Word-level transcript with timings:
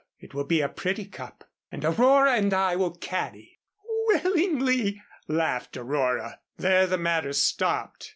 It 0.19 0.33
will 0.33 0.45
be 0.45 0.61
a 0.61 0.67
pretty 0.67 1.05
cup 1.05 1.43
and 1.71 1.85
Aurora 1.85 2.33
and 2.33 2.55
I 2.55 2.75
will 2.75 2.95
caddy." 2.95 3.59
"Willingly," 4.07 4.99
laughed 5.27 5.77
Aurora. 5.77 6.39
There 6.57 6.87
the 6.87 6.97
matter 6.97 7.33
stopped. 7.33 8.09